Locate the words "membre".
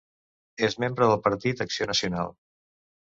0.83-1.09